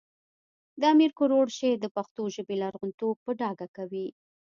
د 0.79 0.81
امیر 0.93 1.11
کروړ 1.19 1.45
شعر 1.57 1.77
د 1.81 1.87
پښتو 1.95 2.23
ژبې 2.35 2.55
لرغونتوب 2.63 3.15
په 3.25 3.31
ډاګه 3.39 3.67
کوي 3.77 4.07